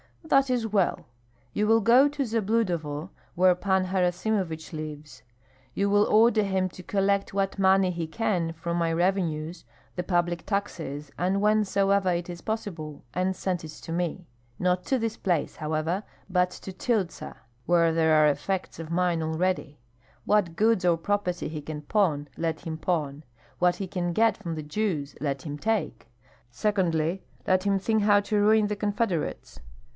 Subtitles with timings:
[0.23, 1.05] "That is well.
[1.53, 5.21] You will go to Zabludovo, where Pan Harasimovich lives;
[5.75, 9.65] you will order him to collect what money he can from my revenues,
[9.97, 14.25] the public taxes and whencesoever it is possible, and send it to me,
[14.57, 19.77] not to this place, however, but to Tyltsa, where there are effects of mine already.
[20.25, 23.23] What goods or property he can pawn, let him pawn;
[23.59, 26.07] what he can get from the Jews, let him take.
[26.49, 29.59] Secondly, let him think how to ruin the confederates.